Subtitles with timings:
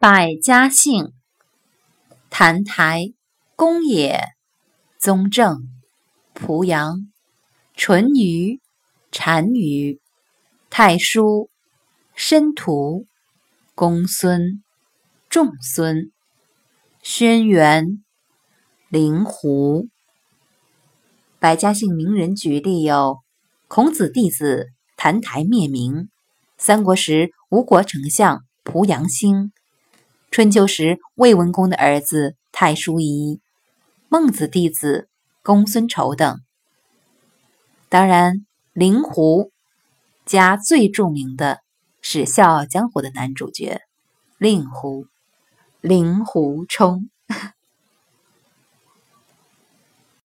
[0.00, 1.12] 百家姓：
[2.30, 3.12] 澹台、
[3.56, 4.20] 公冶、
[4.96, 5.68] 宗正、
[6.32, 7.10] 濮阳、
[7.74, 8.60] 淳于、
[9.10, 10.00] 单于、
[10.70, 11.50] 太叔、
[12.14, 13.08] 申屠、
[13.74, 14.62] 公孙、
[15.28, 16.12] 仲孙、
[17.02, 17.98] 轩辕、
[18.88, 19.88] 灵狐。
[21.40, 23.18] 百家姓名人举例有：
[23.66, 26.08] 孔子弟子澹台灭明，
[26.56, 29.52] 三国时吴国丞相濮阳兴。
[30.30, 33.40] 春秋时，魏文公的儿子太叔仪，
[34.08, 35.08] 孟子弟子
[35.42, 36.40] 公孙丑等。
[37.88, 39.50] 当然，令狐
[40.26, 41.60] 家最著名的
[42.02, 43.80] 是《笑傲江湖》的男主角
[44.36, 45.06] 令狐，
[45.80, 47.08] 令狐冲。